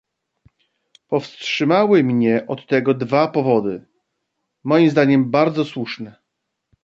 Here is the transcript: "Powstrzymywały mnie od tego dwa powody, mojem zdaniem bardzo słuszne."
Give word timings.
"Powstrzymywały 1.07 2.03
mnie 2.03 2.47
od 2.47 2.67
tego 2.67 2.93
dwa 2.93 3.27
powody, 3.27 3.85
mojem 4.63 4.89
zdaniem 4.89 5.31
bardzo 5.31 5.65
słuszne." 5.65 6.15